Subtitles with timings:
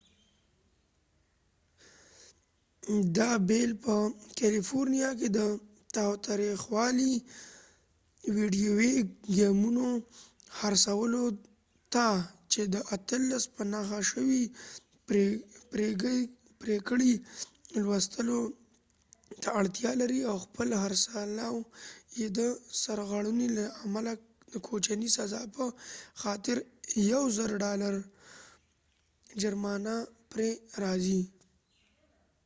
[3.17, 3.95] دا بیل په
[4.39, 5.39] کالیفورنیا کې د
[5.95, 7.13] تاوتریخوالي
[8.37, 8.97] ویډیویي
[9.37, 9.87] ګیمونو
[10.57, 11.25] خرڅولو
[11.93, 12.07] ته
[12.51, 14.43] چې د 18 په نښه شوي
[16.61, 17.13] پرېکړې
[17.83, 18.39] لوستلو
[19.41, 21.57] ته اړتیا لري او خپل خرڅلاو
[22.19, 22.39] یې د
[22.83, 24.13] سرغړونې له امله
[24.53, 25.65] د کوچنۍ سزا په
[26.21, 26.65] خاطر د
[27.25, 27.95] 1000 ډالر
[29.41, 29.95] جرمانه
[30.31, 30.49] پرې
[30.83, 31.21] راځي